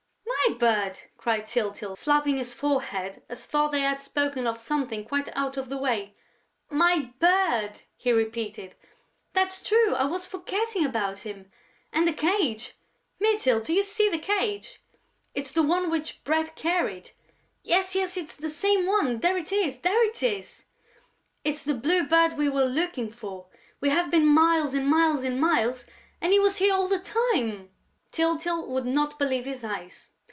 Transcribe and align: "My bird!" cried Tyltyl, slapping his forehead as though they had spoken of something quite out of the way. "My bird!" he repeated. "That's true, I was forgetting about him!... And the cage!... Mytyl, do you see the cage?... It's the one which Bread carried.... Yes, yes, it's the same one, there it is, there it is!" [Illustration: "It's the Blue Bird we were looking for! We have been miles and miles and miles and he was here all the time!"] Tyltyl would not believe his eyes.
"My 0.51 0.57
bird!" 0.57 0.99
cried 1.17 1.47
Tyltyl, 1.47 1.95
slapping 1.95 2.35
his 2.37 2.53
forehead 2.53 3.23
as 3.29 3.45
though 3.47 3.67
they 3.69 3.81
had 3.81 4.01
spoken 4.01 4.45
of 4.45 4.59
something 4.59 5.05
quite 5.05 5.29
out 5.35 5.55
of 5.55 5.69
the 5.69 5.77
way. 5.77 6.13
"My 6.69 7.13
bird!" 7.19 7.79
he 7.95 8.11
repeated. 8.11 8.75
"That's 9.33 9.65
true, 9.67 9.95
I 9.95 10.03
was 10.05 10.25
forgetting 10.27 10.85
about 10.85 11.19
him!... 11.19 11.49
And 11.93 12.07
the 12.07 12.11
cage!... 12.13 12.73
Mytyl, 13.19 13.61
do 13.61 13.71
you 13.73 13.81
see 13.81 14.09
the 14.09 14.17
cage?... 14.19 14.79
It's 15.33 15.51
the 15.51 15.63
one 15.63 15.89
which 15.89 16.23
Bread 16.23 16.53
carried.... 16.55 17.11
Yes, 17.63 17.95
yes, 17.95 18.17
it's 18.17 18.35
the 18.35 18.49
same 18.51 18.85
one, 18.85 19.19
there 19.19 19.37
it 19.37 19.51
is, 19.51 19.79
there 19.79 20.03
it 20.05 20.21
is!" 20.21 20.65
[Illustration: 20.65 20.67
"It's 21.45 21.63
the 21.63 21.73
Blue 21.75 22.03
Bird 22.05 22.37
we 22.37 22.49
were 22.49 22.65
looking 22.65 23.09
for! 23.09 23.47
We 23.79 23.89
have 23.89 24.11
been 24.11 24.27
miles 24.27 24.73
and 24.75 24.87
miles 24.87 25.23
and 25.23 25.39
miles 25.41 25.85
and 26.19 26.33
he 26.33 26.39
was 26.39 26.57
here 26.57 26.73
all 26.73 26.87
the 26.87 26.99
time!"] 26.99 27.69
Tyltyl 28.11 28.67
would 28.67 28.85
not 28.85 29.17
believe 29.17 29.45
his 29.45 29.63
eyes. 29.63 30.09